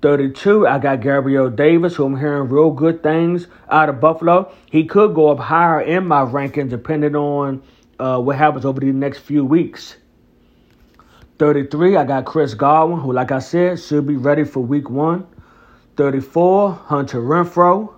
32, 0.03 0.67
I 0.67 0.81
got 0.81 1.01
Gabriel 1.01 1.49
Davis, 1.49 1.95
who 1.95 2.05
I'm 2.05 2.19
hearing 2.19 2.49
real 2.49 2.73
good 2.73 3.05
things 3.05 3.47
out 3.71 3.89
of 3.89 4.01
Buffalo. 4.01 4.53
He 4.69 4.85
could 4.85 5.15
go 5.15 5.29
up 5.29 5.39
higher 5.39 5.81
in 5.81 6.09
my 6.09 6.23
rankings 6.23 6.71
depending 6.71 7.15
on 7.15 7.63
uh, 8.01 8.19
what 8.19 8.37
happens 8.37 8.65
over 8.65 8.81
the 8.81 8.91
next 8.93 9.21
few 9.21 9.45
weeks. 9.45 9.97
33, 11.39 11.97
I 11.97 12.05
got 12.05 12.25
Chris 12.25 12.55
Godwin, 12.55 13.01
who, 13.01 13.13
like 13.13 13.31
I 13.31 13.39
said, 13.39 13.79
should 13.79 14.07
be 14.07 14.17
ready 14.17 14.45
for 14.45 14.61
week 14.61 14.91
one. 14.91 15.27
34, 15.97 16.73
Hunter 16.73 17.21
Renfrow. 17.21 17.95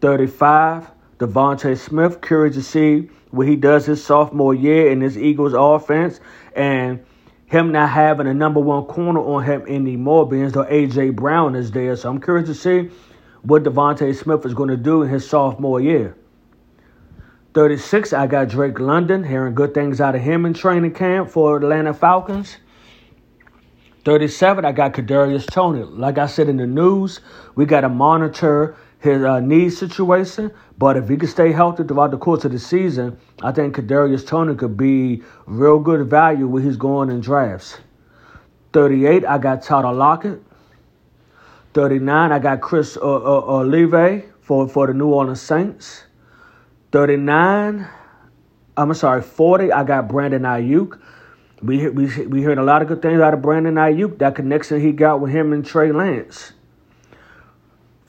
35, 0.00 0.90
DeVonta 1.18 1.76
Smith. 1.76 2.20
Curious 2.20 2.54
to 2.54 2.62
see 2.62 3.10
what 3.30 3.46
he 3.46 3.56
does 3.56 3.86
his 3.86 4.02
sophomore 4.04 4.54
year 4.54 4.90
in 4.90 5.00
this 5.00 5.16
Eagles 5.16 5.54
offense 5.56 6.20
and 6.54 7.04
him 7.46 7.72
not 7.72 7.90
having 7.90 8.26
a 8.26 8.34
number 8.34 8.60
one 8.60 8.84
corner 8.84 9.20
on 9.20 9.44
him 9.44 9.62
anymore, 9.66 10.28
being 10.28 10.48
though 10.50 10.64
AJ 10.64 11.16
Brown 11.16 11.54
is 11.56 11.72
there. 11.72 11.96
So 11.96 12.08
I'm 12.08 12.20
curious 12.20 12.48
to 12.48 12.54
see 12.54 12.90
what 13.42 13.64
DeVonta 13.64 14.14
Smith 14.14 14.46
is 14.46 14.54
going 14.54 14.68
to 14.68 14.76
do 14.76 15.02
in 15.02 15.08
his 15.08 15.28
sophomore 15.28 15.80
year. 15.80 16.16
36, 17.54 18.12
I 18.12 18.28
got 18.28 18.48
Drake 18.48 18.78
London, 18.78 19.24
hearing 19.24 19.54
good 19.54 19.74
things 19.74 20.00
out 20.00 20.14
of 20.14 20.20
him 20.20 20.46
in 20.46 20.54
training 20.54 20.94
camp 20.94 21.28
for 21.28 21.56
Atlanta 21.56 21.92
Falcons. 21.92 22.58
37, 24.04 24.64
I 24.64 24.70
got 24.70 24.92
Kadarius 24.92 25.46
Toney. 25.46 25.82
Like 25.82 26.18
I 26.18 26.26
said 26.26 26.48
in 26.48 26.56
the 26.56 26.66
news, 26.66 27.20
we 27.56 27.66
got 27.66 27.80
to 27.80 27.88
monitor 27.88 28.76
his 29.00 29.22
uh, 29.22 29.40
knee 29.40 29.68
situation. 29.70 30.50
But 30.78 30.96
if 30.96 31.08
he 31.08 31.16
can 31.16 31.28
stay 31.28 31.52
healthy 31.52 31.84
throughout 31.84 32.12
the 32.12 32.18
course 32.18 32.44
of 32.44 32.52
the 32.52 32.58
season, 32.58 33.18
I 33.42 33.52
think 33.52 33.74
Kadarius 33.74 34.26
Toney 34.26 34.54
could 34.54 34.76
be 34.76 35.22
real 35.46 35.78
good 35.78 36.06
value 36.08 36.46
when 36.46 36.62
he's 36.62 36.76
going 36.76 37.10
in 37.10 37.20
drafts. 37.20 37.78
38, 38.72 39.24
I 39.24 39.38
got 39.38 39.62
Tyler 39.62 39.92
Lockett. 39.92 40.42
39, 41.74 42.32
I 42.32 42.38
got 42.38 42.60
Chris 42.60 42.96
uh, 42.96 43.00
uh, 43.00 43.62
Olave 43.62 44.24
for, 44.40 44.68
for 44.68 44.86
the 44.86 44.94
New 44.94 45.08
Orleans 45.08 45.40
Saints. 45.40 46.04
39, 46.92 47.86
I'm 48.76 48.94
sorry, 48.94 49.22
40, 49.22 49.72
I 49.72 49.84
got 49.84 50.08
Brandon 50.08 50.42
Aiyuk. 50.42 51.00
We 51.62 51.90
we 51.90 52.26
we 52.26 52.42
heard 52.42 52.56
a 52.56 52.62
lot 52.62 52.80
of 52.80 52.88
good 52.88 53.02
things 53.02 53.20
out 53.20 53.34
of 53.34 53.42
Brandon 53.42 53.74
Aiyuk. 53.74 54.18
That 54.18 54.34
connection 54.34 54.80
he 54.80 54.92
got 54.92 55.20
with 55.20 55.30
him 55.30 55.52
and 55.52 55.64
Trey 55.64 55.92
Lance. 55.92 56.54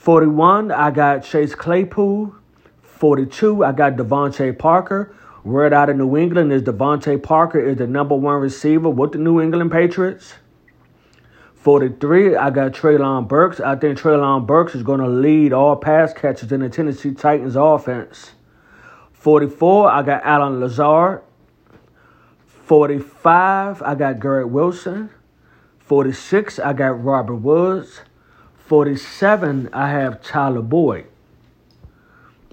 Forty 0.01 0.25
one, 0.25 0.72
I 0.72 0.89
got 0.89 1.24
Chase 1.24 1.53
Claypool. 1.53 2.34
Forty 2.81 3.27
two, 3.27 3.63
I 3.63 3.72
got 3.72 3.98
DeVante 3.98 4.58
Parker. 4.58 5.15
Word 5.43 5.74
out 5.74 5.91
of 5.91 5.98
New 5.98 6.17
England 6.17 6.51
is 6.51 6.63
DeVante 6.63 7.22
Parker 7.22 7.60
is 7.60 7.77
the 7.77 7.86
number 7.86 8.15
one 8.15 8.41
receiver 8.41 8.89
with 8.89 9.12
the 9.12 9.20
New 9.20 9.39
England 9.39 9.72
Patriots. 9.72 10.34
43, 11.53 12.36
I 12.36 12.50
got 12.50 12.72
Treylon 12.72 13.27
Burks. 13.27 13.60
I 13.60 13.75
think 13.75 14.00
Treylon 14.00 14.48
Burks 14.48 14.74
is 14.74 14.81
going 14.81 15.01
to 15.01 15.08
lead 15.08 15.53
all 15.53 15.75
pass 15.75 16.13
catchers 16.13 16.51
in 16.51 16.62
the 16.62 16.70
Tennessee 16.70 17.13
Titans 17.13 17.55
offense. 17.55 18.31
44, 19.13 19.91
I 19.91 20.01
got 20.01 20.25
Allen 20.25 20.60
Lazard. 20.60 21.22
45, 22.48 23.84
I 23.84 23.93
got 23.93 24.20
Garrett 24.20 24.50
Wilson. 24.50 25.12
46, 25.77 26.58
I 26.58 26.74
got 26.74 27.03
Robert 27.03 27.36
Woods. 27.36 28.01
47, 28.65 29.70
I 29.74 29.89
have 29.89 30.22
Tyler 30.22 30.62
Boyd. 30.62 31.06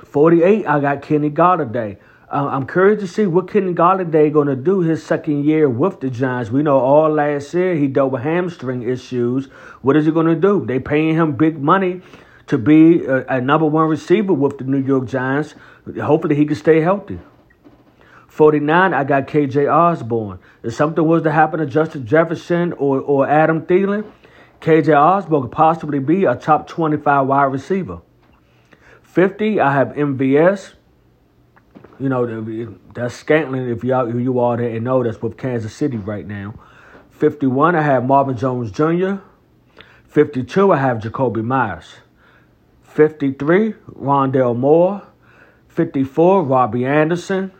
48, 0.04 0.66
I 0.66 0.80
got 0.80 1.02
Kenny 1.02 1.30
Golladay. 1.30 1.98
Uh, 2.30 2.46
I'm 2.48 2.66
curious 2.66 3.00
to 3.00 3.06
see 3.06 3.26
what 3.26 3.48
Kenny 3.48 3.72
Golladay 3.72 4.32
going 4.32 4.48
to 4.48 4.56
do 4.56 4.80
his 4.80 5.02
second 5.02 5.44
year 5.44 5.68
with 5.68 6.00
the 6.00 6.10
Giants. 6.10 6.50
We 6.50 6.62
know 6.62 6.78
all 6.78 7.08
last 7.08 7.54
year 7.54 7.74
he 7.74 7.88
dealt 7.88 8.12
with 8.12 8.22
hamstring 8.22 8.82
issues. 8.82 9.46
What 9.80 9.96
is 9.96 10.04
he 10.04 10.12
going 10.12 10.26
to 10.26 10.34
do? 10.34 10.66
They 10.66 10.78
paying 10.78 11.14
him 11.14 11.36
big 11.36 11.58
money 11.58 12.02
to 12.48 12.58
be 12.58 13.04
a, 13.04 13.26
a 13.26 13.40
number 13.40 13.66
one 13.66 13.88
receiver 13.88 14.32
with 14.32 14.58
the 14.58 14.64
New 14.64 14.78
York 14.78 15.06
Giants. 15.06 15.54
Hopefully 16.02 16.34
he 16.34 16.44
can 16.44 16.56
stay 16.56 16.80
healthy. 16.80 17.18
49, 18.28 18.94
I 18.94 19.04
got 19.04 19.26
KJ 19.26 19.72
Osborn. 19.72 20.38
If 20.62 20.74
something 20.74 21.04
was 21.04 21.22
to 21.22 21.32
happen 21.32 21.60
to 21.60 21.66
Justin 21.66 22.06
Jefferson 22.06 22.72
or, 22.74 23.00
or 23.00 23.26
Adam 23.26 23.62
Thielen, 23.62 24.04
KJ 24.60 24.96
Osborn 24.96 25.42
could 25.42 25.52
possibly 25.52 25.98
be 25.98 26.24
a 26.24 26.34
top 26.34 26.66
25 26.66 27.26
wide 27.26 27.44
receiver. 27.44 28.00
50, 29.02 29.60
I 29.60 29.72
have 29.72 29.88
MVS. 29.88 30.74
You 32.00 32.08
know, 32.08 32.76
that's 32.94 33.14
Scantling 33.14 33.68
if 33.68 33.82
if 33.82 33.84
you 33.84 34.38
all 34.38 34.56
didn't 34.56 34.84
know 34.84 35.02
that's 35.02 35.20
with 35.20 35.36
Kansas 35.36 35.74
City 35.74 35.96
right 35.96 36.26
now. 36.26 36.54
51, 37.10 37.74
I 37.74 37.82
have 37.82 38.04
Marvin 38.04 38.36
Jones 38.36 38.70
Jr. 38.70 39.16
52, 40.06 40.72
I 40.72 40.76
have 40.76 40.98
Jakobi 40.98 41.44
Meyers. 41.44 41.96
53, 42.82 43.72
Rondale 44.00 44.56
Moore. 44.56 45.02
54, 45.68 46.44
Robbie 46.44 46.84
Anderson. 46.84 47.52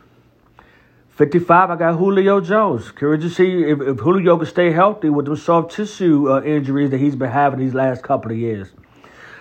55, 1.19 1.71
I 1.71 1.75
got 1.75 1.97
Julio 1.97 2.41
Jones. 2.41 2.93
Curious 2.93 3.25
to 3.25 3.29
see 3.29 3.65
if, 3.65 3.81
if 3.81 3.99
Julio 3.99 4.37
can 4.37 4.47
stay 4.47 4.71
healthy 4.71 5.11
with 5.11 5.27
those 5.27 5.43
soft 5.43 5.73
tissue 5.73 6.31
uh, 6.31 6.43
injuries 6.43 6.91
that 6.93 6.99
he's 6.99 7.17
been 7.17 7.29
having 7.29 7.59
these 7.59 7.75
last 7.75 8.05
couple 8.05 8.31
of 8.31 8.39
years. 8.39 8.69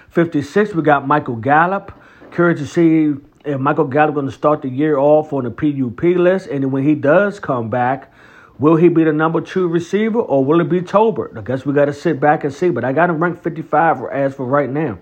56, 0.09 0.73
we 0.73 0.81
got 0.81 1.07
Michael 1.07 1.35
Gallup. 1.35 1.91
Curious 2.31 2.61
to 2.61 2.65
see 2.65 3.13
if 3.45 3.59
Michael 3.59 3.85
Gallup 3.85 4.15
going 4.15 4.25
to 4.25 4.31
start 4.31 4.63
the 4.63 4.69
year 4.69 4.97
off 4.97 5.31
on 5.33 5.43
the 5.43 5.51
PUP 5.51 6.01
list, 6.01 6.47
and 6.47 6.71
when 6.71 6.83
he 6.83 6.95
does 6.95 7.39
come 7.39 7.69
back, 7.69 8.11
will 8.57 8.75
he 8.75 8.89
be 8.89 9.03
the 9.03 9.13
number 9.13 9.39
two 9.39 9.67
receiver 9.67 10.17
or 10.19 10.43
will 10.43 10.59
it 10.59 10.69
be 10.69 10.81
Tolbert? 10.81 11.37
I 11.37 11.41
guess 11.41 11.63
we 11.63 11.75
got 11.75 11.85
to 11.85 11.93
sit 11.93 12.19
back 12.19 12.43
and 12.43 12.51
see. 12.51 12.71
But 12.71 12.85
I 12.85 12.91
got 12.91 13.11
him 13.11 13.21
ranked 13.21 13.43
55 13.43 14.03
as 14.11 14.33
for 14.33 14.47
right 14.47 14.67
now. 14.71 14.97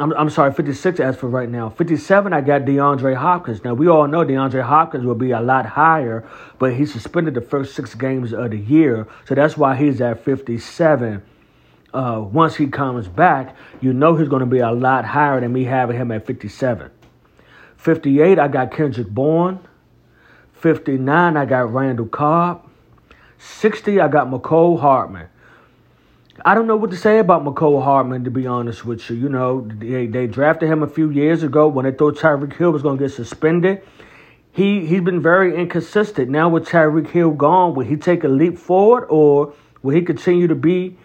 I'm, 0.00 0.14
I'm 0.14 0.30
sorry, 0.30 0.50
56 0.50 0.98
as 0.98 1.16
for 1.16 1.28
right 1.28 1.48
now. 1.48 1.68
57, 1.68 2.32
I 2.32 2.40
got 2.40 2.62
DeAndre 2.62 3.14
Hopkins. 3.16 3.62
Now, 3.62 3.74
we 3.74 3.86
all 3.86 4.08
know 4.08 4.24
DeAndre 4.24 4.62
Hopkins 4.62 5.04
will 5.04 5.14
be 5.14 5.32
a 5.32 5.40
lot 5.40 5.66
higher, 5.66 6.26
but 6.58 6.72
he 6.72 6.86
suspended 6.86 7.34
the 7.34 7.42
first 7.42 7.74
six 7.74 7.94
games 7.94 8.32
of 8.32 8.50
the 8.50 8.56
year. 8.56 9.06
So 9.28 9.34
that's 9.34 9.58
why 9.58 9.76
he's 9.76 10.00
at 10.00 10.24
57. 10.24 11.22
Uh, 11.92 12.24
once 12.32 12.56
he 12.56 12.66
comes 12.68 13.08
back, 13.08 13.54
you 13.82 13.92
know 13.92 14.16
he's 14.16 14.28
going 14.28 14.40
to 14.40 14.46
be 14.46 14.60
a 14.60 14.70
lot 14.70 15.04
higher 15.04 15.38
than 15.38 15.52
me 15.52 15.64
having 15.64 15.96
him 15.96 16.10
at 16.12 16.26
57. 16.26 16.90
58, 17.76 18.38
I 18.38 18.48
got 18.48 18.72
Kendrick 18.72 19.08
Bourne. 19.08 19.60
59, 20.54 21.36
I 21.36 21.44
got 21.44 21.72
Randall 21.74 22.06
Cobb. 22.06 22.66
60, 23.38 24.00
I 24.00 24.08
got 24.08 24.28
Mecole 24.28 24.80
Hardman. 24.80 25.28
I 26.44 26.54
don't 26.54 26.66
know 26.66 26.76
what 26.76 26.90
to 26.90 26.96
say 26.96 27.18
about 27.18 27.44
Mecole 27.44 27.82
Hardman, 27.82 28.24
to 28.24 28.30
be 28.30 28.46
honest 28.46 28.84
with 28.84 29.10
you. 29.10 29.16
You 29.16 29.28
know, 29.28 29.68
they, 29.68 30.06
they 30.06 30.26
drafted 30.26 30.70
him 30.70 30.82
a 30.82 30.86
few 30.86 31.10
years 31.10 31.42
ago 31.42 31.68
when 31.68 31.84
they 31.84 31.92
thought 31.92 32.16
Tyreek 32.16 32.56
Hill 32.56 32.70
was 32.70 32.82
going 32.82 32.96
to 32.98 33.04
get 33.04 33.12
suspended. 33.12 33.82
He, 34.52 34.86
he's 34.86 35.02
been 35.02 35.20
very 35.20 35.54
inconsistent. 35.56 36.30
Now, 36.30 36.48
with 36.48 36.66
Tyreek 36.66 37.08
Hill 37.08 37.32
gone, 37.32 37.74
will 37.74 37.84
he 37.84 37.96
take 37.96 38.24
a 38.24 38.28
leap 38.28 38.58
forward 38.58 39.06
or 39.10 39.52
will 39.82 39.94
he 39.94 40.02
continue 40.02 40.46
to 40.46 40.54
be 40.54 40.96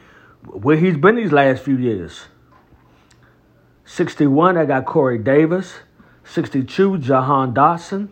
where 0.46 0.78
he's 0.78 0.98
been 0.98 1.16
these 1.16 1.32
last 1.32 1.64
few 1.64 1.78
years? 1.78 2.26
61, 3.84 4.58
I 4.58 4.66
got 4.66 4.86
Corey 4.86 5.18
Davis. 5.18 5.80
62, 6.24 7.00
Jahan 7.00 7.54
Dotson. 7.54 8.10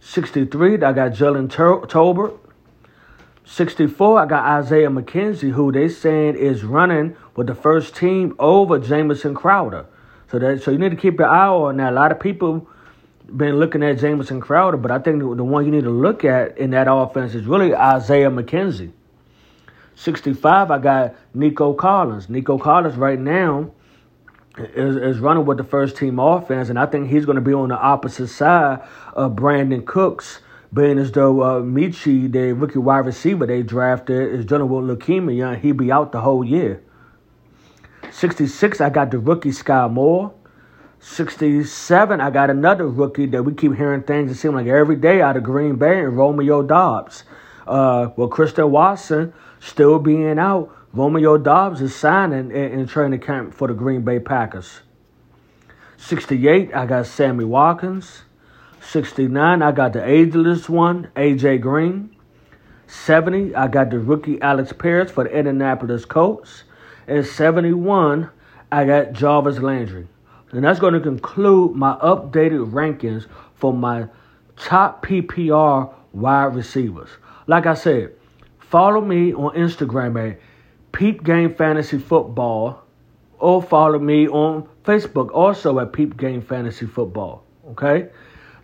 63, 0.00 0.74
I 0.74 0.92
got 0.92 1.12
Jalen 1.12 1.48
Tolbert. 1.48 2.38
64, 3.44 4.20
I 4.20 4.26
got 4.26 4.44
Isaiah 4.44 4.88
McKenzie, 4.88 5.50
who 5.50 5.72
they 5.72 5.88
saying 5.88 6.36
is 6.36 6.64
running 6.64 7.16
with 7.36 7.48
the 7.48 7.54
first 7.54 7.96
team 7.96 8.34
over 8.38 8.78
Jamison 8.78 9.34
Crowder. 9.34 9.86
So 10.30 10.38
that 10.38 10.62
so 10.62 10.70
you 10.70 10.78
need 10.78 10.90
to 10.90 10.96
keep 10.96 11.18
your 11.18 11.28
eye 11.28 11.46
on 11.46 11.76
that. 11.78 11.92
A 11.92 11.96
lot 11.96 12.12
of 12.12 12.20
people 12.20 12.68
been 13.36 13.56
looking 13.56 13.82
at 13.82 13.98
Jamison 13.98 14.40
Crowder, 14.40 14.76
but 14.76 14.90
I 14.90 14.98
think 14.98 15.18
the, 15.18 15.34
the 15.34 15.44
one 15.44 15.64
you 15.64 15.70
need 15.70 15.84
to 15.84 15.90
look 15.90 16.24
at 16.24 16.56
in 16.58 16.70
that 16.70 16.86
offense 16.90 17.34
is 17.34 17.44
really 17.46 17.74
Isaiah 17.74 18.30
McKenzie. 18.30 18.92
65, 19.94 20.70
I 20.70 20.78
got 20.78 21.14
Nico 21.34 21.74
Collins. 21.74 22.28
Nico 22.28 22.58
Collins 22.58 22.96
right 22.96 23.18
now 23.18 23.70
is, 24.58 24.96
is 24.96 25.18
running 25.18 25.44
with 25.44 25.58
the 25.58 25.64
first 25.64 25.96
team 25.96 26.18
offense, 26.18 26.68
and 26.68 26.78
I 26.78 26.86
think 26.86 27.10
he's 27.10 27.24
going 27.24 27.36
to 27.36 27.42
be 27.42 27.52
on 27.52 27.68
the 27.68 27.78
opposite 27.78 28.28
side 28.28 28.80
of 29.14 29.32
Brandin 29.32 29.84
Cooks 29.84 30.40
being 30.72 30.98
as 30.98 31.12
though 31.12 31.42
uh, 31.42 31.60
Metchie, 31.60 32.30
the 32.32 32.52
rookie 32.52 32.78
wide 32.78 33.06
receiver 33.06 33.46
they 33.46 33.62
drafted, 33.62 34.34
is 34.34 34.46
dealing 34.46 34.68
with 34.68 34.98
leukemia, 34.98 35.52
and 35.54 35.62
he'll 35.62 35.74
be 35.74 35.92
out 35.92 36.12
the 36.12 36.20
whole 36.20 36.44
year. 36.44 36.82
66, 38.10 38.80
I 38.80 38.90
got 38.90 39.10
the 39.10 39.18
rookie 39.18 39.50
Skyy 39.50 39.90
Moore. 39.90 40.34
67, 41.00 42.20
I 42.20 42.30
got 42.30 42.48
another 42.48 42.86
rookie 42.86 43.26
that 43.26 43.42
we 43.42 43.54
keep 43.54 43.74
hearing 43.74 44.02
things 44.02 44.30
that 44.30 44.36
seem 44.36 44.54
like 44.54 44.66
every 44.66 44.96
day 44.96 45.20
out 45.20 45.36
of 45.36 45.42
Green 45.42 45.76
Bay 45.76 45.98
and 45.98 46.16
Romeo 46.16 46.62
Doubs. 46.62 47.24
Uh, 47.66 48.10
well, 48.16 48.28
Christian 48.28 48.70
Watson 48.70 49.32
still 49.60 49.98
being 49.98 50.38
out. 50.38 50.74
Romeo 50.92 51.38
Doubs 51.38 51.80
is 51.80 51.94
signing 51.94 52.50
in, 52.50 52.80
in 52.80 52.86
training 52.86 53.20
camp 53.20 53.52
for 53.52 53.66
the 53.66 53.74
Green 53.74 54.02
Bay 54.02 54.20
Packers. 54.20 54.80
68, 55.96 56.74
I 56.74 56.86
got 56.86 57.06
Sammy 57.06 57.44
Watkins. 57.44 58.22
69, 58.82 59.62
I 59.62 59.72
got 59.72 59.92
the 59.92 60.06
ageless 60.06 60.68
one, 60.68 61.10
AJ 61.16 61.60
Green. 61.60 62.14
70, 62.86 63.54
I 63.54 63.68
got 63.68 63.90
the 63.90 63.98
rookie 63.98 64.40
Alex 64.42 64.72
Paris 64.72 65.10
for 65.10 65.24
the 65.24 65.30
Indianapolis 65.30 66.04
Colts. 66.04 66.64
And 67.06 67.24
71, 67.24 68.28
I 68.70 68.84
got 68.84 69.12
Jarvis 69.12 69.58
Landry. 69.58 70.08
And 70.50 70.64
that's 70.64 70.78
going 70.78 70.94
to 70.94 71.00
conclude 71.00 71.74
my 71.74 71.96
updated 72.02 72.70
rankings 72.72 73.26
for 73.54 73.72
my 73.72 74.08
top 74.56 75.04
PPR 75.06 75.92
wide 76.12 76.54
receivers. 76.54 77.08
Like 77.46 77.66
I 77.66 77.74
said, 77.74 78.12
follow 78.58 79.00
me 79.00 79.32
on 79.32 79.54
Instagram 79.54 80.30
at 80.32 80.38
Peep 80.92 81.24
Game 81.24 81.54
Fantasy 81.54 81.98
Football 81.98 82.82
or 83.38 83.62
follow 83.62 83.98
me 83.98 84.28
on 84.28 84.68
Facebook 84.84 85.30
also 85.32 85.78
at 85.80 85.92
Peep 85.92 86.16
Game 86.16 86.42
Fantasy 86.42 86.86
Football. 86.86 87.44
Okay? 87.70 88.08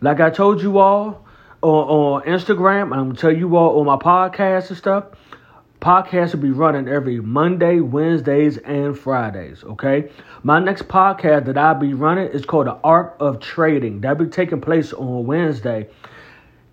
Like 0.00 0.20
I 0.20 0.30
told 0.30 0.62
you 0.62 0.78
all 0.78 1.26
on, 1.62 1.70
on 1.70 2.22
Instagram, 2.22 2.94
I'm 2.96 3.08
gonna 3.08 3.14
tell 3.14 3.36
you 3.36 3.56
all 3.56 3.80
on 3.80 3.86
my 3.86 3.96
podcast 3.96 4.68
and 4.68 4.78
stuff. 4.78 5.04
Podcast 5.80 6.34
will 6.34 6.42
be 6.42 6.50
running 6.50 6.88
every 6.88 7.20
Monday, 7.20 7.80
Wednesdays, 7.80 8.58
and 8.58 8.98
Fridays. 8.98 9.62
Okay. 9.64 10.10
My 10.42 10.58
next 10.58 10.88
podcast 10.88 11.46
that 11.46 11.58
I'll 11.58 11.74
be 11.74 11.94
running 11.94 12.28
is 12.28 12.44
called 12.44 12.66
The 12.66 12.76
Art 12.82 13.16
of 13.20 13.40
Trading. 13.40 14.00
That'll 14.00 14.24
be 14.24 14.30
taking 14.30 14.60
place 14.60 14.92
on 14.92 15.26
Wednesday. 15.26 15.88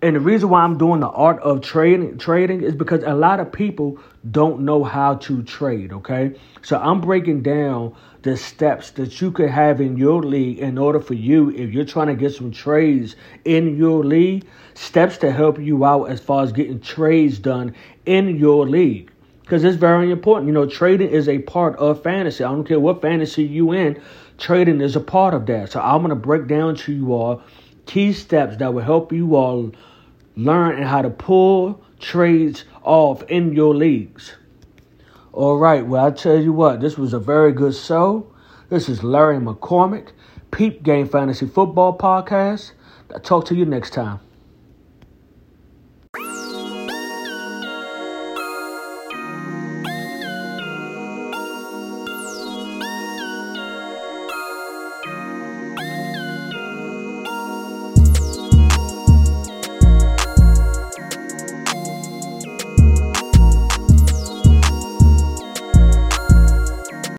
And 0.02 0.14
the 0.14 0.20
reason 0.20 0.50
why 0.50 0.60
I'm 0.60 0.76
doing 0.76 1.00
the 1.00 1.08
art 1.08 1.40
of 1.40 1.62
trading 1.62 2.18
trading 2.18 2.62
is 2.62 2.74
because 2.74 3.02
a 3.02 3.14
lot 3.14 3.40
of 3.40 3.50
people 3.50 3.98
don't 4.30 4.60
know 4.60 4.84
how 4.84 5.14
to 5.14 5.42
trade, 5.42 5.90
okay? 5.92 6.38
So 6.60 6.78
I'm 6.78 7.00
breaking 7.00 7.42
down 7.42 7.94
the 8.20 8.36
steps 8.36 8.90
that 8.92 9.22
you 9.22 9.30
could 9.30 9.48
have 9.48 9.80
in 9.80 9.96
your 9.96 10.22
league 10.22 10.58
in 10.58 10.76
order 10.76 11.00
for 11.00 11.14
you 11.14 11.50
if 11.50 11.72
you're 11.72 11.86
trying 11.86 12.08
to 12.08 12.14
get 12.14 12.34
some 12.34 12.50
trades 12.50 13.16
in 13.46 13.78
your 13.78 14.04
league, 14.04 14.44
steps 14.74 15.16
to 15.18 15.32
help 15.32 15.58
you 15.58 15.84
out 15.84 16.10
as 16.10 16.20
far 16.20 16.42
as 16.42 16.52
getting 16.52 16.80
trades 16.80 17.38
done 17.38 17.74
in 18.04 18.36
your 18.36 18.68
league. 18.68 19.10
Because 19.40 19.64
it's 19.64 19.76
very 19.76 20.10
important. 20.10 20.48
You 20.48 20.52
know, 20.52 20.66
trading 20.66 21.08
is 21.08 21.28
a 21.28 21.38
part 21.38 21.74
of 21.76 22.02
fantasy. 22.02 22.44
I 22.44 22.48
don't 22.48 22.64
care 22.64 22.80
what 22.80 23.00
fantasy 23.00 23.44
you 23.44 23.72
in, 23.72 24.02
trading 24.36 24.82
is 24.82 24.94
a 24.94 25.00
part 25.00 25.32
of 25.32 25.46
that. 25.46 25.72
So 25.72 25.80
I'm 25.80 26.02
gonna 26.02 26.16
break 26.16 26.48
down 26.48 26.74
to 26.74 26.92
you 26.92 27.14
all 27.14 27.42
key 27.86 28.12
steps 28.12 28.56
that 28.58 28.74
will 28.74 28.82
help 28.82 29.12
you 29.12 29.36
all 29.36 29.72
learn 30.36 30.82
how 30.82 31.02
to 31.02 31.10
pull 31.10 31.82
trades 31.98 32.64
off 32.82 33.22
in 33.24 33.52
your 33.54 33.74
leagues. 33.74 34.34
All 35.32 35.56
right, 35.56 35.86
well, 35.86 36.06
I 36.06 36.10
tell 36.10 36.38
you 36.38 36.52
what, 36.52 36.80
this 36.80 36.98
was 36.98 37.12
a 37.12 37.18
very 37.18 37.52
good 37.52 37.74
show. 37.74 38.26
This 38.68 38.88
is 38.88 39.02
Larry 39.02 39.38
McCormick, 39.38 40.08
Peep 40.50 40.82
Game 40.82 41.08
Fantasy 41.08 41.46
Football 41.46 41.96
Podcast. 41.96 42.72
I'll 43.12 43.20
talk 43.20 43.44
to 43.46 43.54
you 43.54 43.64
next 43.64 43.92
time. 43.92 44.20